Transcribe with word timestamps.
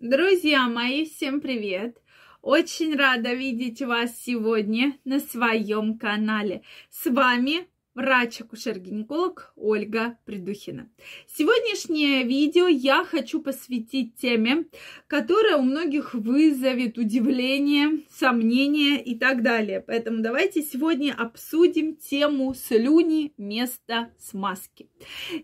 Друзья 0.00 0.68
мои, 0.68 1.06
всем 1.06 1.40
привет! 1.40 2.00
Очень 2.40 2.94
рада 2.94 3.34
видеть 3.34 3.82
вас 3.82 4.16
сегодня 4.16 4.96
на 5.04 5.18
своем 5.18 5.98
канале. 5.98 6.62
С 6.88 7.10
вами 7.10 7.66
врач-акушер-гинеколог 7.96 9.52
Ольга 9.56 10.16
Придухина. 10.24 10.88
Сегодняшнее 11.26 12.22
видео 12.22 12.68
я 12.68 13.04
хочу 13.04 13.42
посвятить 13.42 14.14
теме, 14.14 14.66
которая 15.08 15.56
у 15.56 15.62
многих 15.62 16.14
вызовет 16.14 16.96
удивление, 16.96 18.04
сомнения 18.08 19.02
и 19.02 19.18
так 19.18 19.42
далее. 19.42 19.80
Поэтому 19.84 20.22
давайте 20.22 20.62
сегодня 20.62 21.12
обсудим 21.12 21.96
тему 21.96 22.54
слюни 22.54 23.32
вместо 23.36 24.12
смазки. 24.16 24.88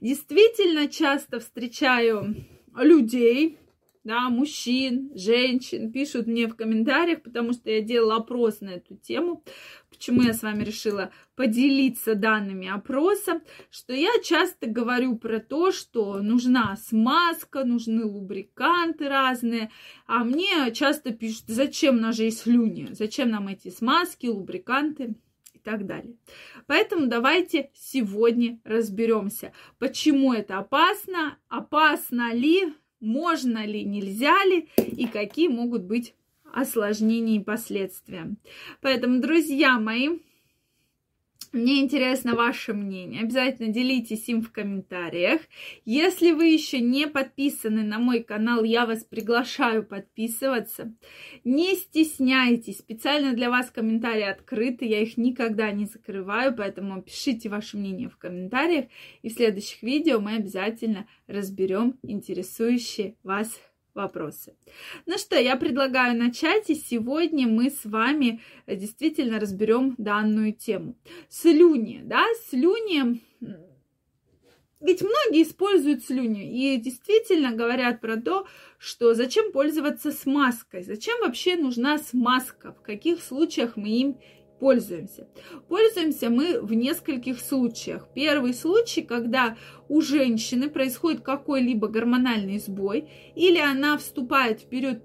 Действительно 0.00 0.86
часто 0.86 1.40
встречаю 1.40 2.36
людей, 2.76 3.58
да, 4.04 4.28
мужчин, 4.28 5.10
женщин, 5.14 5.90
пишут 5.90 6.26
мне 6.26 6.46
в 6.46 6.54
комментариях, 6.54 7.22
потому 7.22 7.54
что 7.54 7.70
я 7.70 7.80
делала 7.80 8.16
опрос 8.16 8.60
на 8.60 8.70
эту 8.70 8.96
тему, 8.96 9.42
почему 9.88 10.20
я 10.20 10.34
с 10.34 10.42
вами 10.42 10.62
решила 10.62 11.10
поделиться 11.36 12.14
данными 12.14 12.68
опроса, 12.68 13.40
что 13.70 13.94
я 13.94 14.10
часто 14.22 14.66
говорю 14.66 15.16
про 15.16 15.40
то, 15.40 15.72
что 15.72 16.20
нужна 16.20 16.76
смазка, 16.76 17.64
нужны 17.64 18.04
лубриканты 18.04 19.08
разные, 19.08 19.70
а 20.06 20.22
мне 20.22 20.70
часто 20.72 21.12
пишут, 21.12 21.44
зачем 21.46 22.12
же 22.12 22.24
есть 22.24 22.42
слюни, 22.42 22.88
зачем 22.90 23.30
нам 23.30 23.48
эти 23.48 23.70
смазки, 23.70 24.26
лубриканты 24.26 25.14
и 25.54 25.58
так 25.58 25.86
далее. 25.86 26.14
Поэтому 26.66 27.06
давайте 27.06 27.70
сегодня 27.72 28.60
разберемся, 28.64 29.54
почему 29.78 30.34
это 30.34 30.58
опасно, 30.58 31.38
опасно 31.48 32.34
ли 32.34 32.74
можно 33.04 33.64
ли, 33.66 33.84
нельзя 33.84 34.44
ли 34.44 34.68
и 34.76 35.06
какие 35.06 35.48
могут 35.48 35.82
быть 35.82 36.14
осложнения 36.52 37.36
и 37.36 37.44
последствия. 37.44 38.34
Поэтому, 38.80 39.20
друзья 39.20 39.78
мои, 39.78 40.18
мне 41.54 41.80
интересно 41.80 42.34
ваше 42.34 42.74
мнение. 42.74 43.22
Обязательно 43.22 43.72
делитесь 43.72 44.28
им 44.28 44.42
в 44.42 44.52
комментариях. 44.52 45.40
Если 45.84 46.32
вы 46.32 46.48
еще 46.48 46.80
не 46.80 47.06
подписаны 47.06 47.82
на 47.82 47.98
мой 47.98 48.22
канал, 48.22 48.64
я 48.64 48.86
вас 48.86 49.04
приглашаю 49.04 49.84
подписываться. 49.84 50.94
Не 51.44 51.74
стесняйтесь. 51.74 52.78
Специально 52.78 53.32
для 53.32 53.50
вас 53.50 53.70
комментарии 53.70 54.24
открыты. 54.24 54.84
Я 54.84 55.00
их 55.00 55.16
никогда 55.16 55.70
не 55.70 55.86
закрываю, 55.86 56.54
поэтому 56.54 57.02
пишите 57.02 57.48
ваше 57.48 57.76
мнение 57.76 58.08
в 58.08 58.16
комментариях. 58.18 58.86
И 59.22 59.28
в 59.28 59.32
следующих 59.32 59.82
видео 59.82 60.20
мы 60.20 60.34
обязательно 60.34 61.06
разберем 61.26 61.98
интересующие 62.02 63.16
вас 63.22 63.60
вопросы. 63.94 64.56
Ну 65.06 65.18
что, 65.18 65.36
я 65.36 65.56
предлагаю 65.56 66.16
начать, 66.16 66.70
и 66.70 66.74
сегодня 66.74 67.46
мы 67.46 67.70
с 67.70 67.84
вами 67.84 68.40
действительно 68.66 69.40
разберем 69.40 69.94
данную 69.98 70.52
тему. 70.52 70.96
Слюни, 71.28 72.02
да, 72.04 72.24
слюни 72.48 73.22
ведь 74.84 75.00
многие 75.00 75.44
используют 75.44 76.04
слюни 76.04 76.74
и 76.74 76.76
действительно 76.76 77.52
говорят 77.52 78.02
про 78.02 78.20
то, 78.20 78.46
что 78.76 79.14
зачем 79.14 79.50
пользоваться 79.50 80.12
смазкой, 80.12 80.82
зачем 80.82 81.20
вообще 81.20 81.56
нужна 81.56 81.96
смазка, 81.96 82.74
в 82.74 82.82
каких 82.82 83.22
случаях 83.22 83.76
мы 83.76 83.88
им 83.88 84.18
пользуемся. 84.58 85.28
Пользуемся 85.68 86.30
мы 86.30 86.60
в 86.60 86.72
нескольких 86.74 87.40
случаях. 87.40 88.08
Первый 88.14 88.54
случай, 88.54 89.02
когда 89.02 89.56
у 89.88 90.00
женщины 90.00 90.70
происходит 90.70 91.20
какой-либо 91.20 91.88
гормональный 91.88 92.58
сбой, 92.58 93.08
или 93.34 93.58
она 93.58 93.98
вступает 93.98 94.60
в 94.60 94.66
период 94.66 95.02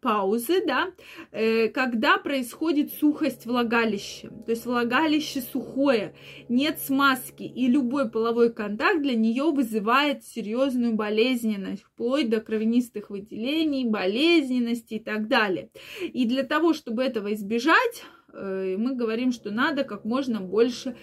паузы, 0.00 0.64
да, 0.66 0.88
э, 1.30 1.68
когда 1.68 2.18
происходит 2.18 2.92
сухость 2.92 3.46
влагалища. 3.46 4.28
То 4.28 4.50
есть 4.50 4.66
влагалище 4.66 5.40
сухое, 5.40 6.14
нет 6.48 6.78
смазки, 6.80 7.42
и 7.42 7.68
любой 7.68 8.10
половой 8.10 8.52
контакт 8.52 9.02
для 9.02 9.14
нее 9.14 9.44
вызывает 9.52 10.24
серьезную 10.24 10.94
болезненность, 10.94 11.82
вплоть 11.82 12.28
до 12.28 12.40
кровянистых 12.40 13.10
выделений, 13.10 13.84
болезненности 13.84 14.94
и 14.94 15.00
так 15.00 15.28
далее. 15.28 15.70
И 16.00 16.26
для 16.26 16.42
того, 16.42 16.72
чтобы 16.72 17.04
этого 17.04 17.32
избежать, 17.34 18.04
мы 18.36 18.94
говорим, 18.94 19.32
что 19.32 19.50
надо 19.50 19.84
как 19.84 20.04
можно 20.04 20.40
больше 20.40 20.96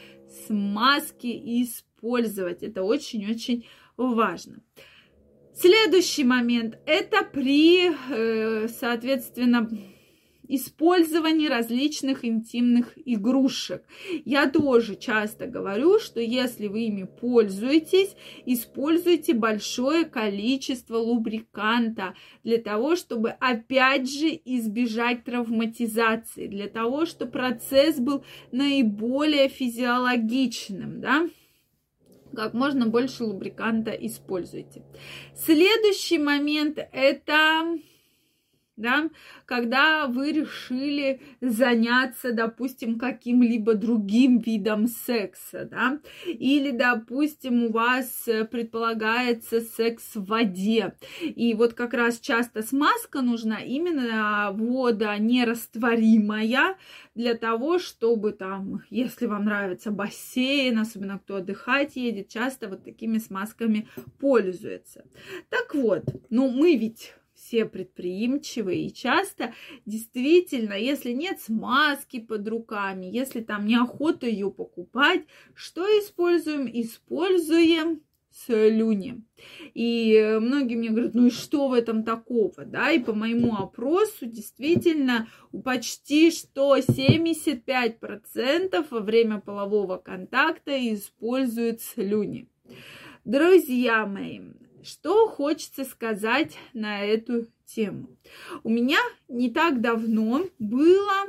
смазки 0.46 1.28
использовать. 1.64 2.64
Это 2.64 2.84
очень-очень 2.84 3.66
важно. 3.98 4.62
Следующий 5.56 6.24
момент– 6.24 6.80
это 6.88 7.24
при, 7.24 7.92
э, 7.92 8.68
соответственно, 8.68 9.70
использовании 10.56 11.48
различных 11.48 12.26
интимных 12.26 12.94
игрушек. 13.06 13.84
Я 14.26 14.50
тоже 14.50 14.96
часто 14.96 15.48
говорю, 15.48 16.00
что 16.00 16.20
если 16.20 16.68
вы 16.68 16.82
ими 16.82 17.04
пользуетесь, 17.04 18.16
используйте 18.46 19.34
большое 19.34 20.06
количество 20.06 20.98
лубриканта 20.98 22.14
для 22.44 22.58
того, 22.58 22.96
чтобы 22.96 23.30
опять 23.32 24.10
же 24.10 24.40
избежать 24.46 25.24
травматизации, 25.24 26.48
для 26.48 26.68
того, 26.68 27.06
чтобы 27.06 27.32
процесс 27.32 28.00
был 28.00 28.24
наиболее 28.52 29.50
физиологичным, 29.50 31.02
да 31.02 31.30
как 32.36 32.54
можно 32.54 32.88
больше 32.88 33.24
лубриканта 33.24 33.92
используйте. 33.92 34.82
Следующий 35.36 36.18
момент 36.18 36.80
это 36.92 37.78
да, 38.76 39.10
когда 39.46 40.08
вы 40.08 40.32
решили 40.32 41.22
заняться, 41.42 42.34
допустим, 42.34 42.98
каким-либо 42.98 43.76
другим 43.76 44.40
видом 44.40 44.88
секса, 44.88 45.68
да, 45.70 46.00
или, 46.26 46.72
допустим, 46.72 47.66
у 47.66 47.72
вас 47.72 48.28
э, 48.28 48.46
предполагается 48.46 49.62
секс 49.62 50.16
в 50.16 50.26
воде, 50.26 50.96
и 51.22 51.54
вот 51.54 51.74
как 51.74 51.94
раз 51.94 52.20
часто 52.20 52.64
смазка 52.64 53.22
нужна 53.22 53.60
именно 53.60 54.52
вода 54.54 55.18
нерастворимая 55.18 56.76
для 57.16 57.36
того, 57.36 57.80
чтобы 57.80 58.32
там, 58.32 58.82
если 58.90 59.28
вам 59.28 59.46
нравится 59.46 59.92
бассейн, 59.92 60.80
особенно 60.80 61.20
кто 61.20 61.36
отдыхать 61.36 61.96
едет, 61.96 62.30
часто 62.30 62.68
вот 62.68 62.84
такими 62.84 63.20
смазками 63.20 63.88
пользуется. 64.20 65.06
Так 65.50 65.76
вот, 65.76 66.04
ну 66.30 66.50
мы 66.50 66.76
ведь 66.76 67.14
все 67.54 67.66
предприимчивые. 67.66 68.88
И 68.88 68.94
часто 68.94 69.54
действительно, 69.86 70.74
если 70.74 71.12
нет 71.12 71.40
смазки 71.40 72.20
под 72.20 72.48
руками, 72.48 73.06
если 73.06 73.42
там 73.42 73.68
неохота 73.68 74.26
ее 74.26 74.50
покупать, 74.50 75.22
что 75.54 75.86
используем? 76.00 76.68
Используем 76.74 78.02
слюни. 78.32 79.22
И 79.76 80.40
многие 80.42 80.78
мне 80.78 80.90
говорят, 80.90 81.14
ну 81.14 81.28
и 81.28 81.30
что 81.30 81.68
в 81.68 81.74
этом 81.74 82.04
такого, 82.04 82.66
да, 82.66 82.90
и 82.90 82.98
по 82.98 83.14
моему 83.14 83.56
опросу 83.56 84.26
действительно 84.26 85.28
почти 85.64 86.32
что 86.32 86.76
75% 86.76 88.88
во 88.90 89.00
время 89.00 89.40
полового 89.40 89.98
контакта 89.98 90.72
используют 90.72 91.82
слюни. 91.82 92.50
Друзья 93.24 94.08
мои, 94.08 94.40
что 94.84 95.28
хочется 95.28 95.86
сказать 95.86 96.58
на 96.74 97.04
эту 97.04 97.48
тему? 97.66 98.18
У 98.64 98.70
меня 98.70 99.00
не 99.28 99.50
так 99.50 99.82
давно 99.82 100.46
было 100.60 101.26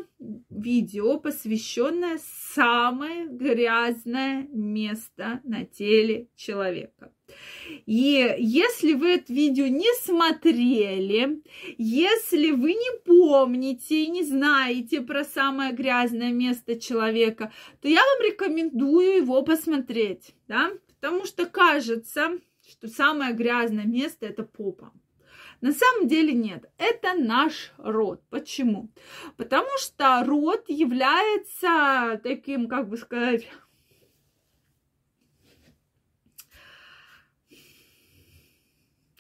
видео, 0.50 1.18
посвященное 1.18 2.18
самое 2.54 3.26
грязное 3.26 4.46
место 4.52 5.40
на 5.44 5.64
теле 5.64 6.28
человека. 6.36 7.12
И 7.86 8.34
если 8.38 8.92
вы 8.92 9.14
это 9.14 9.32
видео 9.32 9.66
не 9.66 9.92
смотрели, 10.02 11.42
если 11.78 12.50
вы 12.50 12.74
не 12.74 12.98
помните 13.04 14.04
и 14.04 14.10
не 14.10 14.22
знаете 14.22 15.00
про 15.00 15.24
самое 15.24 15.72
грязное 15.72 16.32
место 16.32 16.78
человека, 16.78 17.52
то 17.80 17.88
я 17.88 18.00
вам 18.00 18.30
рекомендую 18.30 19.16
его 19.16 19.42
посмотреть, 19.42 20.34
да, 20.48 20.70
потому 21.00 21.24
что 21.26 21.46
кажется, 21.46 22.38
что 22.74 22.88
самое 22.88 23.32
грязное 23.32 23.84
место 23.84 24.26
это 24.26 24.42
попа. 24.42 24.92
На 25.60 25.72
самом 25.72 26.08
деле 26.08 26.34
нет, 26.34 26.70
это 26.76 27.14
наш 27.14 27.72
род. 27.78 28.20
Почему? 28.28 28.90
Потому 29.36 29.68
что 29.78 30.24
род 30.26 30.64
является 30.68 32.20
таким, 32.22 32.68
как 32.68 32.88
бы 32.88 32.96
сказать, 32.96 33.48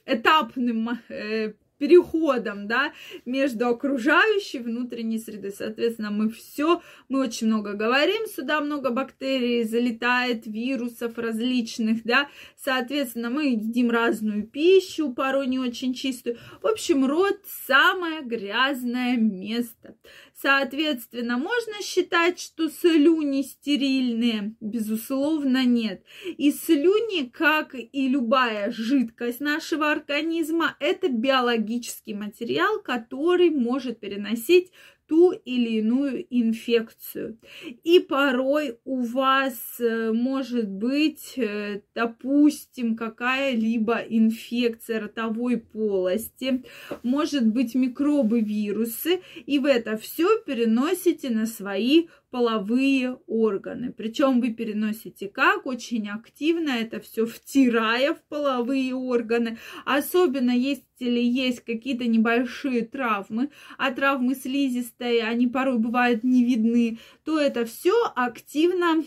этапным 0.04 1.00
э, 1.08 1.54
переходом, 1.78 2.66
да, 2.66 2.92
между 3.24 3.68
окружающей 3.68 4.58
и 4.58 4.62
внутренней 4.62 5.18
средой. 5.18 5.52
Соответственно, 5.52 6.10
мы 6.10 6.30
все, 6.30 6.82
мы 7.08 7.20
очень 7.20 7.46
много 7.48 7.74
говорим, 7.74 8.26
сюда 8.26 8.60
много 8.60 8.90
бактерий 8.90 9.64
залетает, 9.64 10.46
вирусов 10.46 11.18
различных, 11.18 12.04
да, 12.04 12.28
соответственно, 12.56 13.30
мы 13.30 13.50
едим 13.50 13.90
разную 13.90 14.46
пищу, 14.46 15.12
порой 15.12 15.46
не 15.46 15.58
очень 15.58 15.94
чистую. 15.94 16.38
В 16.62 16.66
общем, 16.66 17.04
рот 17.04 17.38
самое 17.66 18.22
грязное 18.22 19.16
место. 19.16 19.96
Соответственно, 20.40 21.38
можно 21.38 21.80
считать, 21.80 22.40
что 22.40 22.68
слюни 22.68 23.42
стерильные? 23.42 24.56
Безусловно, 24.60 25.64
нет. 25.64 26.04
И 26.26 26.50
слюни, 26.50 27.28
как 27.28 27.74
и 27.74 28.08
любая 28.08 28.72
жидкость 28.72 29.40
нашего 29.40 29.92
организма, 29.92 30.76
это 30.80 31.08
биологический 31.08 32.14
материал, 32.14 32.80
который 32.82 33.50
может 33.50 34.00
переносить 34.00 34.72
ту 35.06 35.32
или 35.32 35.78
иную 35.78 36.26
инфекцию. 36.30 37.38
И 37.82 38.00
порой 38.00 38.78
у 38.84 39.02
вас 39.02 39.54
э, 39.78 40.12
может 40.12 40.68
быть, 40.68 41.34
э, 41.36 41.82
допустим, 41.94 42.96
какая-либо 42.96 43.98
инфекция 44.08 45.00
ротовой 45.00 45.58
полости, 45.58 46.64
может 47.02 47.46
быть 47.46 47.74
микробы, 47.74 48.40
вирусы, 48.40 49.20
и 49.46 49.58
в 49.58 49.66
это 49.66 49.96
все 49.96 50.38
переносите 50.44 51.30
на 51.30 51.46
свои 51.46 52.08
половые 52.34 53.16
органы. 53.28 53.92
Причем 53.92 54.40
вы 54.40 54.52
переносите 54.52 55.28
как? 55.28 55.66
Очень 55.66 56.08
активно 56.10 56.70
это 56.70 56.98
все 56.98 57.26
втирая 57.26 58.12
в 58.12 58.22
половые 58.24 58.92
органы. 58.92 59.56
Особенно 59.84 60.50
если 60.50 61.20
есть 61.20 61.60
какие-то 61.60 62.08
небольшие 62.08 62.86
травмы, 62.86 63.50
а 63.78 63.92
травмы 63.92 64.34
слизистые, 64.34 65.22
они 65.22 65.46
порой 65.46 65.78
бывают 65.78 66.24
не 66.24 66.44
видны, 66.44 66.98
то 67.24 67.38
это 67.38 67.66
все 67.66 67.94
активно 68.16 69.04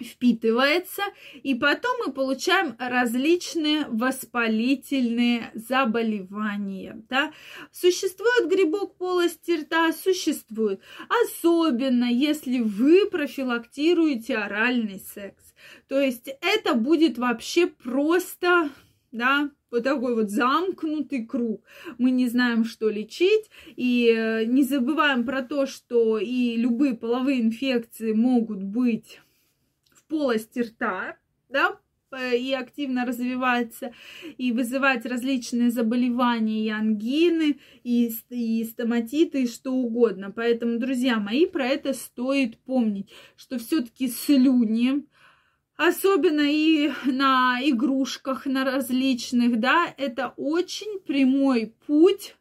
впитывается, 0.00 1.02
и 1.42 1.54
потом 1.54 1.92
мы 2.06 2.12
получаем 2.12 2.76
различные 2.78 3.86
воспалительные 3.88 5.50
заболевания. 5.54 7.02
Да? 7.08 7.32
Существует 7.72 8.48
грибок 8.48 8.96
полости 8.96 9.62
рта? 9.62 9.92
Существует. 9.92 10.80
Особенно, 11.24 12.04
если 12.04 12.60
вы 12.60 13.06
профилактируете 13.06 14.36
оральный 14.36 15.00
секс. 15.00 15.54
То 15.88 16.00
есть 16.00 16.28
это 16.40 16.74
будет 16.74 17.18
вообще 17.18 17.66
просто, 17.66 18.70
да, 19.12 19.50
вот 19.74 19.82
такой 19.82 20.14
вот 20.14 20.30
замкнутый 20.30 21.26
круг. 21.26 21.64
Мы 21.98 22.12
не 22.12 22.28
знаем, 22.28 22.64
что 22.64 22.88
лечить, 22.88 23.50
и 23.74 24.08
э, 24.08 24.44
не 24.44 24.62
забываем 24.62 25.24
про 25.24 25.42
то, 25.42 25.66
что 25.66 26.18
и 26.18 26.56
любые 26.56 26.94
половые 26.94 27.40
инфекции 27.40 28.12
могут 28.12 28.62
быть 28.62 29.20
полости 30.14 30.60
рта, 30.60 31.16
да, 31.48 31.76
и 32.32 32.52
активно 32.52 33.04
развиваться, 33.04 33.92
и 34.38 34.52
вызывать 34.52 35.04
различные 35.04 35.72
заболевания, 35.72 36.64
и 36.64 36.70
ангины, 36.70 37.58
и, 37.82 38.12
и 38.30 38.64
стоматиты, 38.64 39.42
и 39.42 39.48
что 39.48 39.72
угодно. 39.72 40.30
Поэтому, 40.30 40.78
друзья 40.78 41.18
мои, 41.18 41.46
про 41.46 41.66
это 41.66 41.92
стоит 41.92 42.58
помнить, 42.58 43.10
что 43.34 43.58
все-таки 43.58 44.06
слюни, 44.08 45.04
особенно 45.76 46.44
и 46.48 46.92
на 47.06 47.58
игрушках, 47.60 48.46
на 48.46 48.64
различных, 48.64 49.58
да, 49.58 49.92
это 49.98 50.34
очень 50.36 51.00
прямой 51.00 51.74
путь 51.88 52.36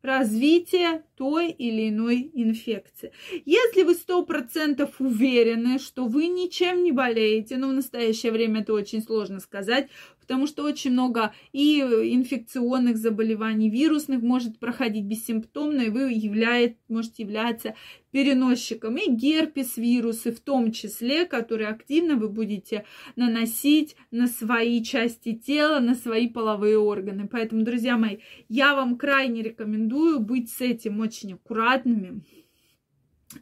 развития 0.00 1.04
той 1.20 1.50
или 1.50 1.90
иной 1.90 2.30
инфекции. 2.32 3.12
Если 3.44 3.82
вы 3.82 3.92
сто 3.92 4.24
процентов 4.24 4.98
уверены, 5.00 5.78
что 5.78 6.06
вы 6.06 6.28
ничем 6.28 6.82
не 6.82 6.92
болеете, 6.92 7.58
но 7.58 7.68
в 7.68 7.74
настоящее 7.74 8.32
время 8.32 8.62
это 8.62 8.72
очень 8.72 9.02
сложно 9.02 9.38
сказать, 9.40 9.90
потому 10.18 10.46
что 10.46 10.62
очень 10.62 10.92
много 10.92 11.34
и 11.52 11.80
инфекционных 11.80 12.96
заболеваний, 12.96 13.68
вирусных 13.68 14.22
может 14.22 14.58
проходить 14.58 15.04
бессимптомно, 15.04 15.82
и 15.82 15.90
вы 15.90 16.12
являет, 16.12 16.78
можете 16.88 17.24
являться 17.24 17.74
переносчиком 18.12 18.96
и 18.96 19.10
герпес 19.10 19.76
вирусы 19.76 20.32
в 20.32 20.40
том 20.40 20.72
числе, 20.72 21.26
которые 21.26 21.68
активно 21.68 22.16
вы 22.16 22.28
будете 22.28 22.84
наносить 23.14 23.94
на 24.10 24.26
свои 24.26 24.82
части 24.82 25.34
тела, 25.34 25.80
на 25.80 25.94
свои 25.94 26.28
половые 26.28 26.78
органы. 26.78 27.28
Поэтому, 27.30 27.62
друзья 27.62 27.96
мои, 27.96 28.18
я 28.48 28.74
вам 28.74 28.96
крайне 28.96 29.42
рекомендую 29.42 30.20
быть 30.20 30.50
с 30.50 30.60
этим 30.60 31.00
очень 31.00 31.09
аккуратными 31.34 32.24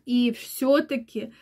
и 0.04 0.32
все-таки 0.32 1.32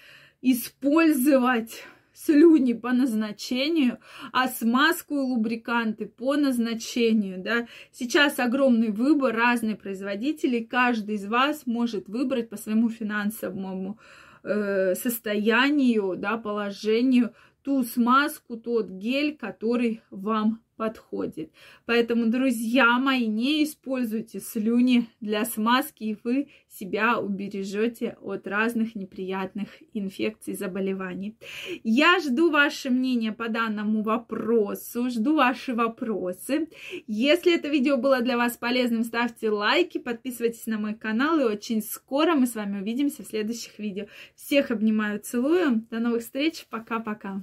использовать 0.43 1.83
слюни 2.17 2.73
по 2.73 2.93
назначению, 2.93 3.99
а 4.33 4.49
смазку 4.49 5.17
и 5.17 5.19
лубриканты 5.19 6.07
по 6.07 6.37
назначению, 6.37 7.43
да. 7.43 7.67
Сейчас 7.93 8.39
огромный 8.39 8.91
выбор, 8.91 9.35
разные 9.35 9.77
производители, 9.77 10.61
каждый 10.61 11.17
из 11.17 11.27
вас 11.27 11.67
может 11.67 12.09
выбрать 12.09 12.49
по 12.49 12.57
своему 12.57 12.89
финансовому 12.89 13.99
э, 14.43 14.95
состоянию, 14.95 16.17
да, 16.17 16.39
положению 16.39 17.35
ту 17.63 17.85
смазку, 17.85 18.57
тот 18.57 18.89
гель, 18.89 19.37
который 19.37 20.01
вам 20.11 20.63
подходит. 20.77 21.51
Поэтому, 21.87 22.27
друзья 22.27 22.99
мои, 22.99 23.27
не 23.27 23.65
используйте 23.65 24.41
слюни 24.41 25.09
для 25.21 25.45
смазки, 25.45 26.05
и 26.05 26.19
вы 26.23 26.49
себя 26.69 27.19
убережете 27.19 28.17
от 28.21 28.47
разных 28.47 28.95
неприятных 28.95 29.69
инфекций, 29.95 30.55
заболеваний. 30.55 31.37
Я 31.83 32.19
жду 32.21 32.51
ваше 32.51 32.91
мнение 32.91 33.33
по 33.33 33.49
данному 33.49 34.03
вопросу, 34.03 35.11
жду 35.11 35.37
ваши 35.37 35.75
вопросы. 35.75 36.69
Если 37.07 37.55
это 37.55 37.69
видео 37.69 37.97
было 37.97 38.21
для 38.21 38.37
вас 38.37 38.57
полезным, 38.57 39.05
ставьте 39.05 39.51
лайки, 39.51 39.99
подписывайтесь 39.99 40.67
на 40.67 40.79
мой 40.79 40.95
канал, 40.95 41.41
и 41.41 41.45
очень 41.45 41.83
скоро 41.83 42.35
мы 42.35 42.47
с 42.47 42.55
вами 42.55 42.81
увидимся 42.81 43.23
в 43.23 43.27
следующих 43.27 43.79
видео. 43.79 44.07
Всех 44.35 44.71
обнимаю, 44.71 45.21
целую, 45.21 45.87
до 45.91 45.99
новых 45.99 46.23
встреч, 46.23 46.67
пока-пока. 46.69 47.43